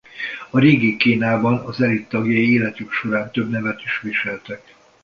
[0.49, 4.75] A régi Kínában az elit tagjai életük során több nevet is viseltek.